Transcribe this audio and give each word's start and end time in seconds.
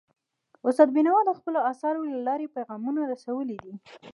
استاد 0.67 0.87
بینوا 0.95 1.21
د 1.25 1.29
خپلو 1.39 1.59
اثارو 1.71 2.01
له 2.11 2.19
لارې 2.27 2.53
پیغامونه 2.55 3.01
رسولي 3.11 3.57
دي. 3.63 3.73